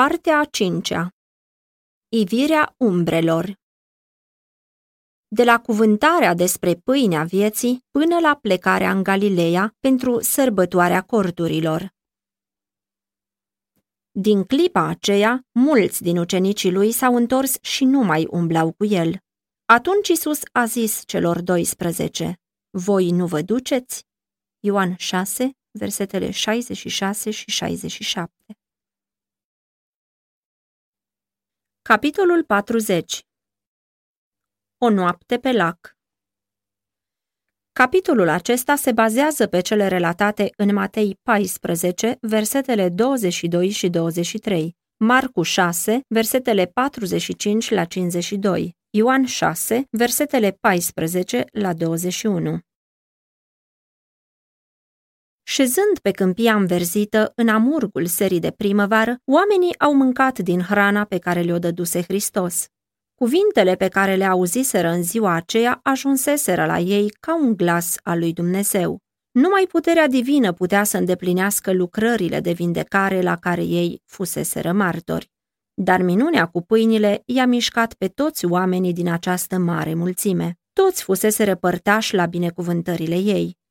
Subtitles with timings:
[0.00, 1.08] Partea a cincea
[2.08, 3.54] Ivirea umbrelor
[5.28, 11.94] De la cuvântarea despre pâinea vieții până la plecarea în Galileea pentru sărbătoarea corturilor.
[14.10, 19.18] Din clipa aceea, mulți din ucenicii lui s-au întors și nu mai umblau cu el.
[19.64, 22.40] Atunci Isus a zis celor 12,
[22.70, 24.06] Voi nu vă duceți?
[24.60, 28.58] Ioan 6, versetele 66 și 67.
[31.88, 33.20] Capitolul 40
[34.78, 35.96] O noapte pe lac
[37.72, 45.42] Capitolul acesta se bazează pe cele relatate în Matei 14, versetele 22 și 23, Marcu
[45.42, 52.58] 6, versetele 45 la 52, Ioan 6, versetele 14 la 21.
[55.46, 61.18] Șezând pe câmpia înverzită, în amurgul serii de primăvară, oamenii au mâncat din hrana pe
[61.18, 62.66] care le-o dăduse Hristos.
[63.14, 68.18] Cuvintele pe care le auziseră în ziua aceea ajunseseră la ei ca un glas al
[68.18, 68.98] lui Dumnezeu.
[69.30, 75.30] Numai puterea divină putea să îndeplinească lucrările de vindecare la care ei fuseseră martori.
[75.74, 80.58] Dar minunea cu pâinile i-a mișcat pe toți oamenii din această mare mulțime.
[80.72, 83.62] Toți fusese părtași la binecuvântările ei.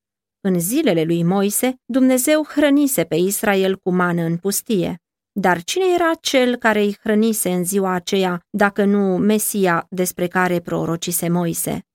[0.46, 5.02] În zilele lui Moise, Dumnezeu hrănise pe Israel cu mană în pustie.
[5.32, 10.60] Dar cine era cel care îi hrănise în ziua aceea, dacă nu Mesia despre care
[10.60, 11.86] prorocise Moise?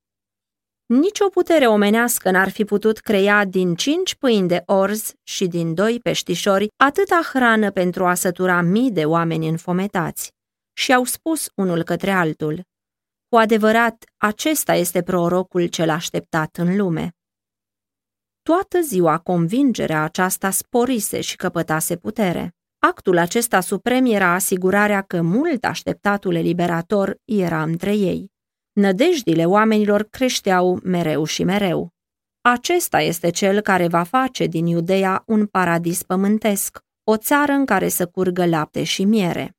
[0.85, 5.73] Nici o putere omenească n-ar fi putut crea din cinci pâini de orz și din
[5.73, 10.31] doi peștișori atâta hrană pentru a sătura mii de oameni înfometați.
[10.73, 12.61] Și au spus unul către altul,
[13.29, 17.13] cu adevărat, acesta este prorocul cel așteptat în lume.
[18.43, 22.53] Toată ziua convingerea aceasta sporise și căpătase putere.
[22.79, 28.31] Actul acesta suprem era asigurarea că mult așteptatul eliberator era între ei.
[28.71, 31.89] Nădejdile oamenilor creșteau mereu și mereu.
[32.41, 37.87] Acesta este cel care va face din Iudeea un paradis pământesc, o țară în care
[37.87, 39.53] să curgă lapte și miere.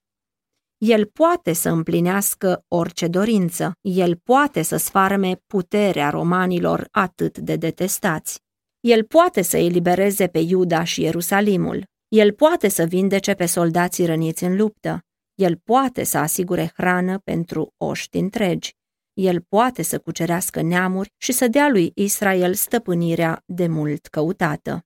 [0.79, 8.41] El poate să împlinească orice dorință, el poate să sfarme puterea romanilor atât de detestați.
[8.81, 11.85] El poate să elibereze pe Iuda și Ierusalimul.
[12.09, 15.05] El poate să vindece pe soldații răniți în luptă.
[15.35, 18.75] El poate să asigure hrană pentru oști întregi.
[19.13, 24.85] El poate să cucerească neamuri și să dea lui Israel stăpânirea de mult căutată.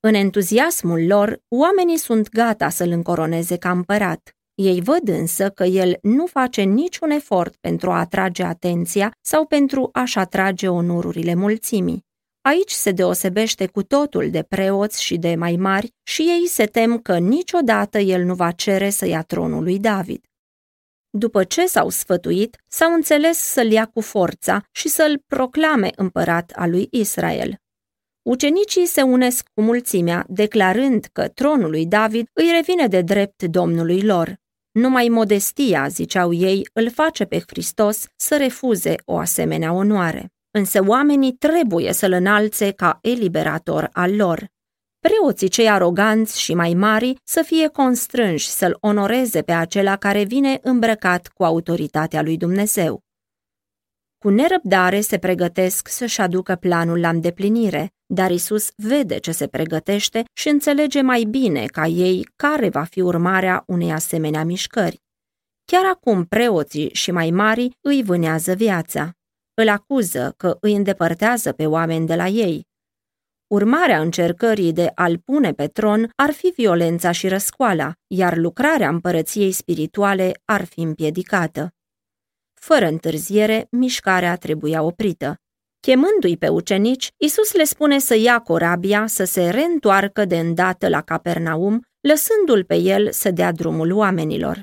[0.00, 4.36] În entuziasmul lor, oamenii sunt gata să-l încoroneze ca împărat.
[4.54, 9.88] Ei văd însă că el nu face niciun efort pentru a atrage atenția sau pentru
[9.92, 12.04] a-și atrage onorurile mulțimii.
[12.42, 16.98] Aici se deosebește cu totul de preoți și de mai mari și ei se tem
[16.98, 20.24] că niciodată el nu va cere să ia tronul lui David.
[21.10, 26.70] După ce s-au sfătuit, s-au înțeles să-l ia cu forța și să-l proclame împărat al
[26.70, 27.56] lui Israel.
[28.22, 34.02] Ucenicii se unesc cu mulțimea, declarând că tronul lui David îi revine de drept Domnului
[34.02, 34.42] lor.
[34.74, 40.32] Numai modestia, ziceau ei, îl face pe Hristos să refuze o asemenea onoare.
[40.50, 44.46] Însă oamenii trebuie să-l înalțe ca eliberator al lor.
[44.98, 50.58] Preoții cei aroganți și mai mari să fie constrânși să-l onoreze pe acela care vine
[50.62, 53.03] îmbrăcat cu autoritatea lui Dumnezeu.
[54.24, 60.24] Cu nerăbdare se pregătesc să-și aducă planul la îndeplinire, dar Isus vede ce se pregătește
[60.32, 65.02] și înțelege mai bine ca ei care va fi urmarea unei asemenea mișcări.
[65.64, 69.10] Chiar acum preoții și mai mari îi vânează viața.
[69.54, 72.66] Îl acuză că îi îndepărtează pe oameni de la ei.
[73.46, 79.52] Urmarea încercării de a-l pune pe tron ar fi violența și răscoala, iar lucrarea împărăției
[79.52, 81.73] spirituale ar fi împiedicată.
[82.66, 85.36] Fără întârziere, mișcarea trebuia oprită.
[85.80, 91.00] Chemându-i pe ucenici, Isus le spune să ia corabia, să se reîntoarcă de îndată la
[91.00, 94.62] Capernaum, lăsându-l pe el să dea drumul oamenilor.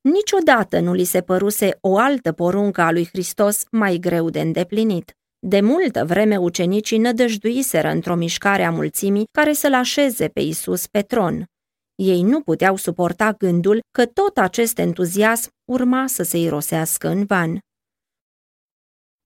[0.00, 5.12] Niciodată nu li se păruse o altă poruncă a lui Hristos mai greu de îndeplinit.
[5.38, 11.00] De multă vreme ucenicii nădăjduiseră într-o mișcare a mulțimii care să-l așeze pe Isus pe
[11.00, 11.44] tron.
[11.94, 17.58] Ei nu puteau suporta gândul că tot acest entuziasm urma să se irosească în van.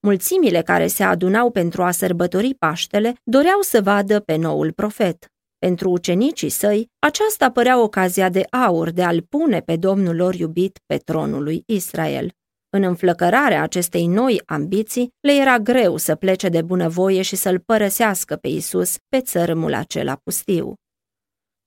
[0.00, 5.26] Mulțimile care se adunau pentru a sărbători Paștele doreau să vadă pe noul profet.
[5.58, 10.78] Pentru ucenicii săi, aceasta părea ocazia de aur de a-l pune pe Domnul lor iubit
[10.86, 12.30] pe tronul lui Israel.
[12.70, 18.36] În înflăcărarea acestei noi ambiții, le era greu să plece de bunăvoie și să-l părăsească
[18.36, 20.74] pe Isus pe țărmul acela pustiu.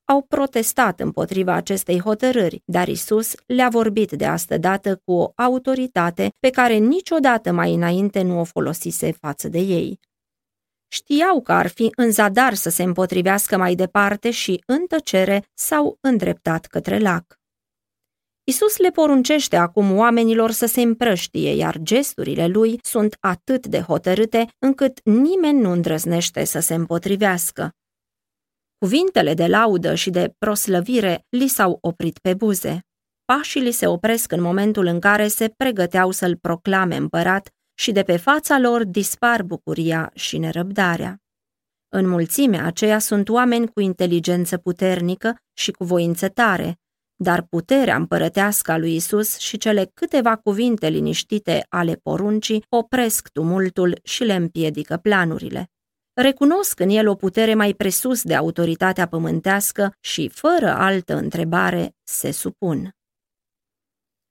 [0.04, 6.32] Au protestat împotriva acestei hotărâri, dar Isus le-a vorbit de astă dată cu o autoritate
[6.40, 10.00] pe care niciodată mai înainte nu o folosise față de ei.
[10.88, 15.98] Știau că ar fi în zadar să se împotrivească mai departe și, în tăcere, s-au
[16.00, 17.40] îndreptat către lac.
[18.44, 24.48] Isus le poruncește acum oamenilor să se împrăștie, iar gesturile lui sunt atât de hotărâte
[24.58, 27.70] încât nimeni nu îndrăznește să se împotrivească.
[28.82, 32.80] Cuvintele de laudă și de proslăvire li s-au oprit pe buze.
[33.24, 38.02] Pașii li se opresc în momentul în care se pregăteau să-l proclame împărat și de
[38.02, 41.16] pe fața lor dispar bucuria și nerăbdarea.
[41.88, 46.80] În mulțimea aceea sunt oameni cu inteligență puternică și cu voință tare,
[47.14, 53.98] dar puterea împărătească a lui Isus și cele câteva cuvinte liniștite ale poruncii opresc tumultul
[54.02, 55.71] și le împiedică planurile.
[56.14, 62.30] Recunosc în el o putere mai presus de autoritatea pământească și, fără altă întrebare, se
[62.30, 62.90] supun.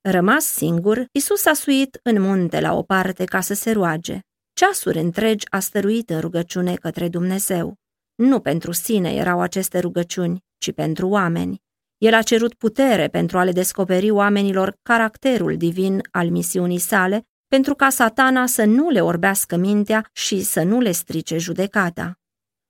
[0.02, 4.20] Rămas singur, Isus a suit în munte la o parte ca să se roage.
[4.54, 7.76] Ceasuri întregi a stăruit în rugăciune către Dumnezeu.
[8.16, 11.62] Nu pentru sine erau aceste rugăciuni, ci pentru oameni.
[11.98, 17.76] El a cerut putere pentru a le descoperi oamenilor caracterul divin al misiunii sale, pentru
[17.76, 22.20] ca satana să nu le orbească mintea și să nu le strice judecata.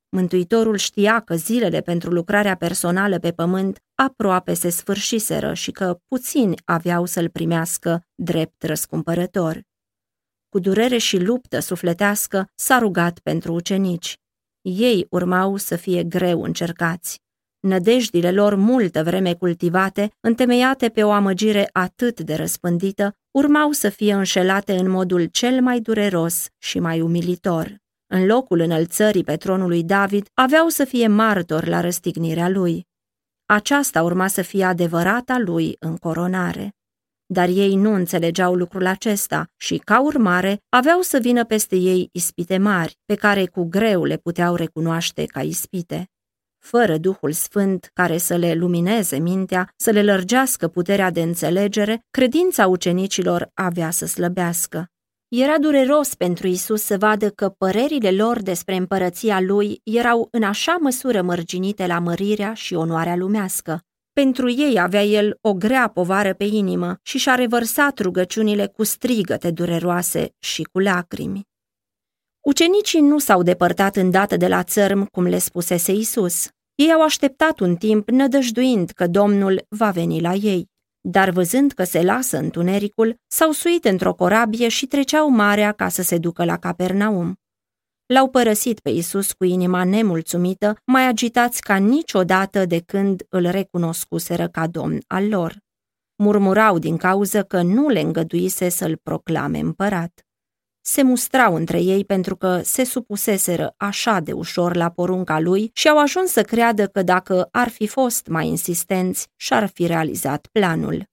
[0.09, 6.55] Mântuitorul știa că zilele pentru lucrarea personală pe pământ aproape se sfârșiseră și că puțini
[6.65, 9.61] aveau să-l primească drept răscumpărător.
[10.49, 14.17] Cu durere și luptă sufletească s-a rugat pentru ucenici.
[14.61, 17.21] Ei urmau să fie greu încercați.
[17.61, 24.13] Nădejdile lor multă vreme cultivate, întemeiate pe o amăgire atât de răspândită, urmau să fie
[24.13, 27.75] înșelate în modul cel mai dureros și mai umilitor.
[28.07, 32.87] În locul înălțării pe tronul lui David, aveau să fie martori la răstignirea lui.
[33.45, 36.75] Aceasta urma să fie adevărata lui încoronare.
[37.25, 42.57] Dar ei nu înțelegeau lucrul acesta și, ca urmare, aveau să vină peste ei ispite
[42.57, 46.09] mari, pe care cu greu le puteau recunoaște ca ispite.
[46.61, 52.67] Fără Duhul Sfânt care să le lumineze mintea, să le lărgească puterea de înțelegere, credința
[52.67, 54.85] ucenicilor avea să slăbească.
[55.27, 60.77] Era dureros pentru Isus să vadă că părerile lor despre împărăția lui erau în așa
[60.79, 63.81] măsură mărginite la mărirea și onoarea lumească.
[64.13, 69.51] Pentru ei avea el o grea povară pe inimă și și-a revărsat rugăciunile cu strigăte
[69.51, 71.49] dureroase și cu lacrimi.
[72.41, 76.47] Ucenicii nu s-au depărtat îndată de la țărm, cum le spusese Isus.
[76.75, 80.69] Ei au așteptat un timp nădăjduind că Domnul va veni la ei.
[81.01, 86.01] Dar văzând că se lasă întunericul, s-au suit într-o corabie și treceau marea ca să
[86.01, 87.35] se ducă la Capernaum.
[88.05, 94.47] L-au părăsit pe Isus cu inima nemulțumită, mai agitați ca niciodată de când îl recunoscuseră
[94.47, 95.57] ca domn al lor.
[96.15, 100.25] Murmurau din cauză că nu le îngăduise să-l proclame împărat
[100.81, 105.87] se mustrau între ei pentru că se supuseseră așa de ușor la porunca lui și
[105.87, 111.03] au ajuns să creadă că dacă ar fi fost mai insistenți, și-ar fi realizat planul.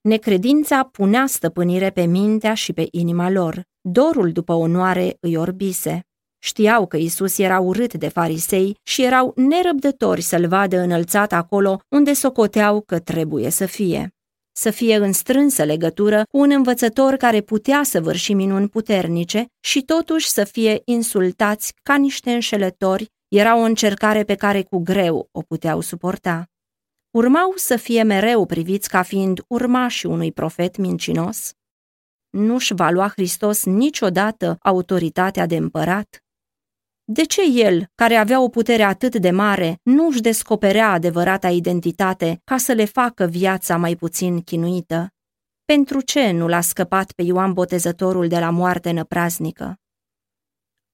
[0.00, 3.62] Necredința punea stăpânire pe mintea și pe inima lor.
[3.80, 6.04] Dorul după onoare îi orbise.
[6.38, 12.12] Știau că Isus era urât de farisei și erau nerăbdători să-l vadă înălțat acolo unde
[12.12, 14.14] socoteau că trebuie să fie
[14.52, 19.82] să fie în strânsă legătură cu un învățător care putea să vârși minuni puternice și
[19.82, 25.42] totuși să fie insultați ca niște înșelători, era o încercare pe care cu greu o
[25.42, 26.44] puteau suporta.
[27.10, 31.52] Urmau să fie mereu priviți ca fiind urmașii unui profet mincinos?
[32.30, 36.24] Nu-și va lua Hristos niciodată autoritatea de împărat?
[37.12, 42.40] De ce el, care avea o putere atât de mare, nu își descoperea adevărata identitate
[42.44, 45.08] ca să le facă viața mai puțin chinuită?
[45.64, 49.80] Pentru ce nu l-a scăpat pe Ioan Botezătorul de la moarte năpraznică?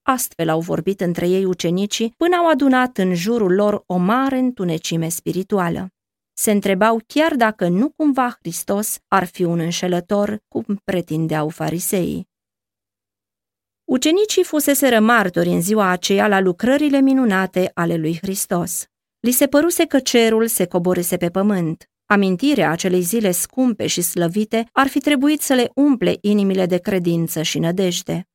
[0.01, 5.09] Astfel au vorbit între ei ucenicii până au adunat în jurul lor o mare întunecime
[5.09, 5.89] spirituală.
[6.33, 12.29] Se întrebau chiar dacă nu cumva Hristos ar fi un înșelător, cum pretindeau fariseii.
[13.87, 18.85] Ucenicii fuseseră martori în ziua aceea la lucrările minunate ale lui Hristos.
[19.19, 21.89] Li se păruse că cerul se coborâse pe pământ.
[22.05, 27.41] Amintirea acelei zile scumpe și slăvite ar fi trebuit să le umple inimile de credință
[27.41, 28.27] și nădejde.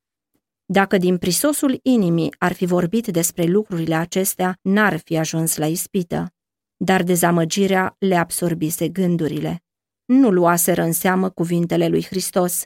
[0.65, 6.35] Dacă din prisosul inimii ar fi vorbit despre lucrurile acestea, n-ar fi ajuns la ispită.
[6.77, 9.63] Dar dezamăgirea le absorbise gândurile.
[10.05, 12.65] Nu luaseră în seamă cuvintele lui Hristos,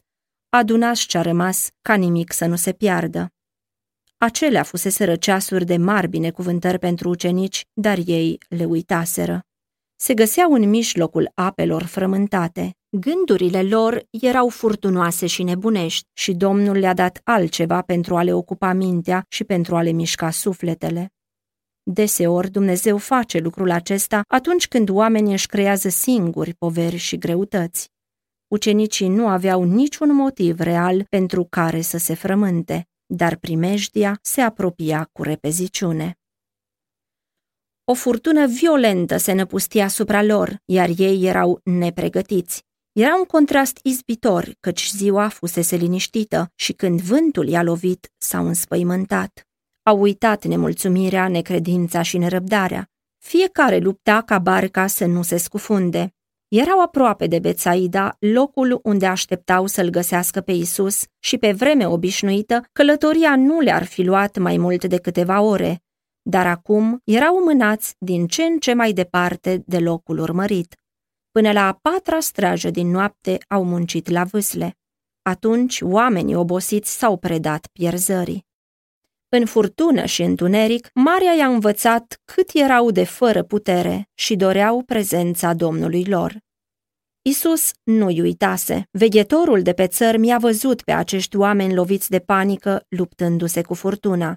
[0.49, 3.31] adunați ce-a rămas ca nimic să nu se piardă.
[4.19, 9.41] acelea fuseseră ceasuri de mari binecuvântări pentru ucenici, dar ei le uitaseră.
[9.97, 12.77] Se găseau în mijlocul apelor frământate.
[12.89, 18.73] Gândurile lor erau furtunoase și nebunești și Domnul le-a dat altceva pentru a le ocupa
[18.73, 21.13] mintea și pentru a le mișca sufletele.
[21.83, 27.91] Deseori Dumnezeu face lucrul acesta atunci când oamenii își creează singuri poveri și greutăți.
[28.49, 35.09] Ucenicii nu aveau niciun motiv real pentru care să se frământe, dar primejdia se apropia
[35.13, 36.19] cu repeziciune.
[37.85, 42.65] O furtună violentă se năpustia asupra lor, iar ei erau nepregătiți.
[42.93, 49.47] Era un contrast izbitor, căci ziua fusese liniștită și când vântul i-a lovit, s-au înspăimântat.
[49.83, 52.91] Au uitat nemulțumirea, necredința și nerăbdarea.
[53.19, 56.16] Fiecare lupta ca barca să nu se scufunde.
[56.49, 62.63] Erau aproape de Betsaida, locul unde așteptau să-l găsească pe Isus și pe vreme obișnuită,
[62.73, 65.83] călătoria nu le-ar fi luat mai mult de câteva ore,
[66.23, 70.75] dar acum erau mânați din ce în ce mai departe de locul urmărit.
[71.31, 74.77] Până la a patra strajă din noapte au muncit la vâsle.
[75.23, 78.46] Atunci oamenii obosiți s-au predat pierzării.
[79.39, 85.55] În furtună și întuneric, Maria i-a învățat cât erau de fără putere și doreau prezența
[85.55, 86.39] Domnului lor.
[87.23, 88.89] Isus nu-i uitase.
[88.91, 94.37] Veghetorul de pe țări mi-a văzut pe acești oameni loviți de panică luptându-se cu furtuna.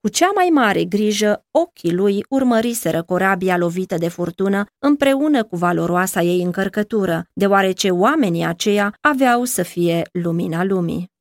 [0.00, 6.22] Cu cea mai mare grijă, ochii lui urmăriseră corabia lovită de furtună împreună cu valoroasa
[6.22, 11.11] ei încărcătură, deoarece oamenii aceia aveau să fie lumina lumii.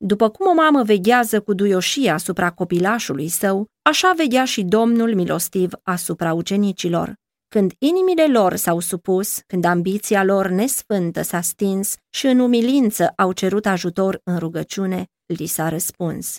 [0.00, 5.72] După cum o mamă veghează cu duioșie asupra copilașului său, așa veghea și Domnul milostiv
[5.82, 7.14] asupra ucenicilor.
[7.48, 13.32] Când inimile lor s-au supus, când ambiția lor nesfântă s-a stins și în umilință au
[13.32, 16.38] cerut ajutor în rugăciune, li s-a răspuns.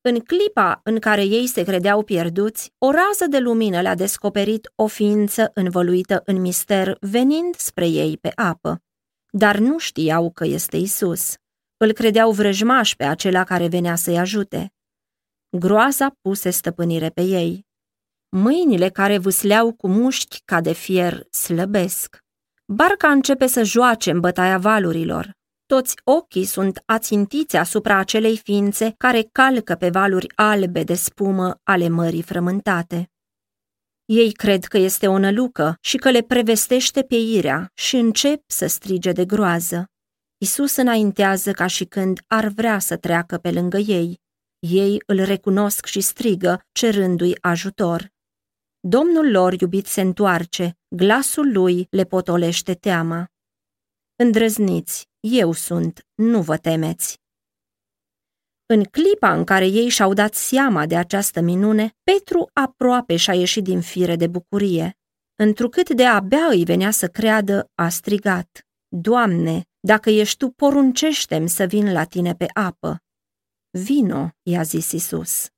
[0.00, 4.86] În clipa în care ei se credeau pierduți, o rază de lumină le-a descoperit o
[4.86, 8.82] ființă învăluită în mister venind spre ei pe apă.
[9.30, 11.34] Dar nu știau că este Isus.
[11.82, 14.72] Îl credeau vrăjmaș pe acela care venea să-i ajute.
[15.58, 17.66] Groaza puse stăpânire pe ei.
[18.28, 22.18] Mâinile care vâsleau cu mușchi ca de fier slăbesc.
[22.66, 25.32] Barca începe să joace în bătaia valurilor.
[25.66, 31.88] Toți ochii sunt ațintiți asupra acelei ființe care calcă pe valuri albe de spumă ale
[31.88, 33.10] mării frământate.
[34.04, 39.12] Ei cred că este o nălucă și că le prevestește pieirea și încep să strige
[39.12, 39.89] de groază.
[40.42, 44.20] Isus înaintează ca și când ar vrea să treacă pe lângă ei.
[44.58, 48.12] Ei îl recunosc și strigă, cerându-i ajutor.
[48.80, 53.28] Domnul lor iubit se întoarce, glasul lui le potolește teama.
[54.16, 57.20] Îndrăzniți, eu sunt, nu vă temeți.
[58.66, 63.64] În clipa în care ei și-au dat seama de această minune, Petru aproape și-a ieșit
[63.64, 64.98] din fire de bucurie.
[65.34, 71.64] Întrucât de abia îi venea să creadă, a strigat, Doamne, dacă ești tu, poruncește-mi să
[71.64, 72.98] vin la tine pe apă.
[73.70, 75.48] Vino, i-a zis Isus.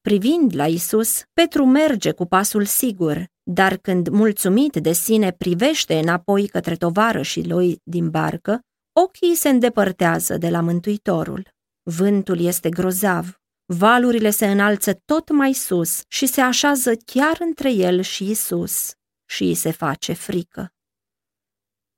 [0.00, 6.48] Privind la Isus, Petru merge cu pasul sigur, dar când mulțumit de sine privește înapoi
[6.48, 6.76] către
[7.22, 8.60] și lui din barcă,
[8.92, 11.48] ochii se îndepărtează de la Mântuitorul.
[11.82, 18.00] Vântul este grozav, valurile se înalță tot mai sus și se așează chiar între el
[18.00, 18.92] și Isus
[19.26, 20.72] și îi se face frică.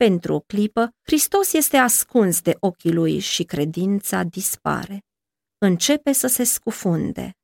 [0.03, 5.05] Pentru o clipă, Hristos este ascuns de ochii lui și credința dispare.
[5.59, 7.37] Începe să se scufunde.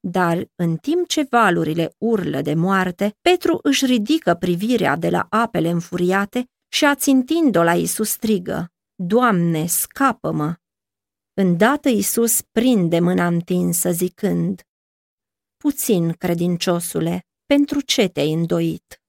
[0.00, 5.68] Dar, în timp ce valurile urlă de moarte, Petru își ridică privirea de la apele
[5.68, 10.54] înfuriate și, ațintind-o la Isus, strigă, Doamne, scapă-mă!
[11.34, 14.62] Îndată Isus prinde mâna întinsă, zicând,
[15.56, 19.02] Puțin, credinciosule, pentru ce te-ai îndoit?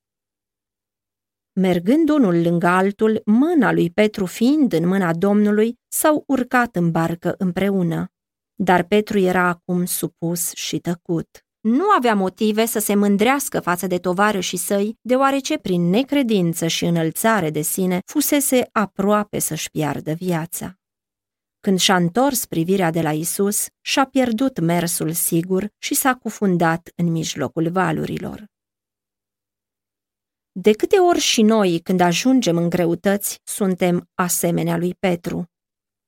[1.61, 7.35] Mergând unul lângă altul, mâna lui Petru fiind în mâna Domnului, s-au urcat în barcă
[7.37, 8.11] împreună.
[8.55, 11.45] Dar Petru era acum supus și tăcut.
[11.59, 17.49] Nu avea motive să se mândrească față de tovarășii săi, deoarece prin necredință și înălțare
[17.49, 20.73] de sine fusese aproape să-și piardă viața.
[21.59, 27.11] Când și-a întors privirea de la Isus, și-a pierdut mersul sigur și s-a cufundat în
[27.11, 28.47] mijlocul valurilor.
[30.61, 35.45] De câte ori și noi, când ajungem în greutăți, suntem asemenea lui Petru.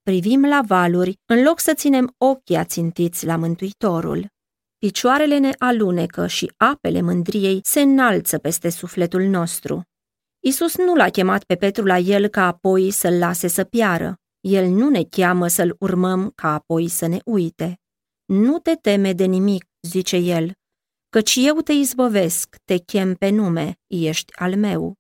[0.01, 4.27] Privim la valuri în loc să ținem ochii ațintiți la Mântuitorul.
[4.77, 9.84] Picioarele ne alunecă și apele mândriei se înalță peste sufletul nostru.
[10.39, 14.15] Isus nu l-a chemat pe Petru la el ca apoi să-l lase să piară.
[14.39, 17.79] El nu ne cheamă să-l urmăm ca apoi să ne uite.
[18.25, 20.53] Nu te teme de nimic, zice el,
[21.12, 24.96] căci eu te izbăvesc, te chem pe nume, ești al meu.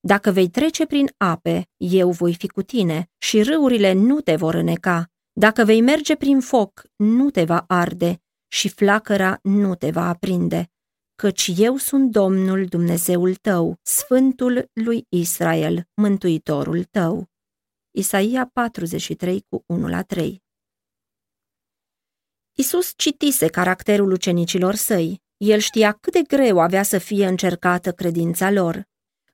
[0.00, 4.54] Dacă vei trece prin ape, eu voi fi cu tine și râurile nu te vor
[4.54, 5.10] îneca.
[5.32, 10.70] Dacă vei merge prin foc, nu te va arde și flacăra nu te va aprinde,
[11.14, 17.28] căci eu sunt Domnul Dumnezeul tău, Sfântul lui Israel, Mântuitorul tău.
[17.90, 20.42] Isaia 43 cu 1 la 3
[22.52, 25.26] Isus citise caracterul ucenicilor săi.
[25.38, 28.82] El știa cât de greu avea să fie încercată credința lor.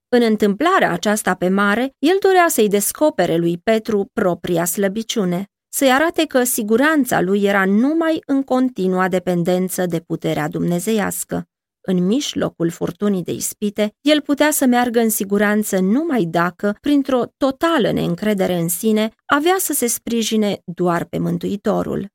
[0.09, 6.25] În întâmplarea aceasta pe mare, el dorea să-i descopere lui Petru propria slăbiciune, să-i arate
[6.27, 11.49] că siguranța lui era numai în continua dependență de puterea dumnezeiască.
[11.81, 17.93] În mijlocul furtunii de ispite, el putea să meargă în siguranță numai dacă, printr-o totală
[17.93, 22.14] neîncredere în sine, avea să se sprijine doar pe Mântuitorul.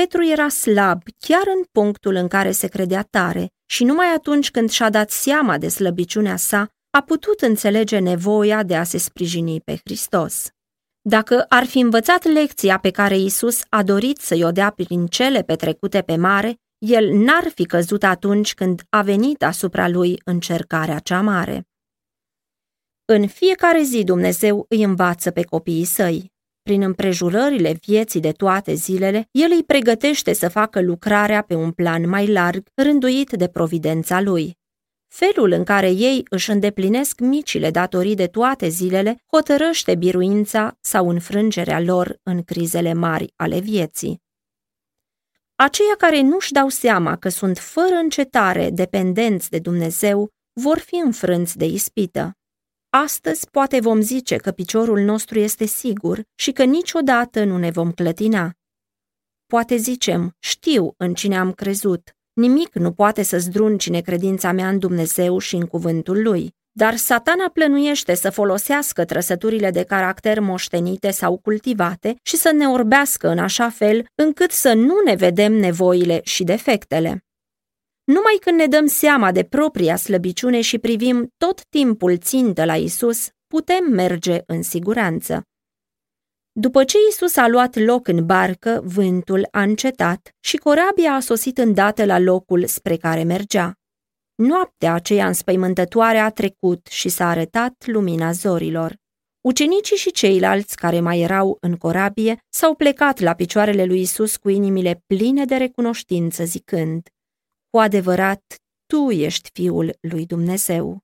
[0.00, 4.70] Petru era slab chiar în punctul în care se credea tare și numai atunci când
[4.70, 9.76] și-a dat seama de slăbiciunea sa, a putut înțelege nevoia de a se sprijini pe
[9.84, 10.48] Hristos.
[11.00, 15.42] Dacă ar fi învățat lecția pe care Isus a dorit să-i o dea prin cele
[15.42, 21.20] petrecute pe mare, el n-ar fi căzut atunci când a venit asupra lui încercarea cea
[21.20, 21.68] mare.
[23.04, 26.32] În fiecare zi Dumnezeu îi învață pe copiii săi.
[26.62, 32.08] Prin împrejurările vieții de toate zilele, El îi pregătește să facă lucrarea pe un plan
[32.08, 34.58] mai larg, rânduit de providența Lui.
[35.08, 41.80] Felul în care ei își îndeplinesc micile datorii de toate zilele hotărăște biruința sau înfrângerea
[41.80, 44.22] lor în crizele mari ale vieții.
[45.54, 51.56] Aceia care nu-și dau seama că sunt fără încetare dependenți de Dumnezeu vor fi înfrânți
[51.56, 52.39] de ispită.
[52.92, 57.92] Astăzi poate vom zice că piciorul nostru este sigur și că niciodată nu ne vom
[57.92, 58.52] clătina.
[59.46, 64.78] Poate zicem, știu în cine am crezut, nimic nu poate să zdruncine credința mea în
[64.78, 66.54] Dumnezeu și în cuvântul lui.
[66.72, 73.28] Dar satana plănuiește să folosească trăsăturile de caracter moștenite sau cultivate și să ne orbească
[73.28, 77.24] în așa fel încât să nu ne vedem nevoile și defectele.
[78.14, 83.28] Numai când ne dăm seama de propria slăbiciune și privim tot timpul țintă la Isus,
[83.46, 85.42] putem merge în siguranță.
[86.52, 91.58] După ce Isus a luat loc în barcă, vântul a încetat și corabia a sosit
[91.58, 93.74] îndată la locul spre care mergea.
[94.34, 98.96] Noaptea aceea înspăimântătoare a trecut și s-a arătat lumina zorilor.
[99.40, 104.48] Ucenicii și ceilalți care mai erau în corabie s-au plecat la picioarele lui Isus cu
[104.48, 107.08] inimile pline de recunoștință, zicând,
[107.70, 108.54] Cu adevărat,
[108.86, 110.98] Tu ești Fiul lui Dumnezeu.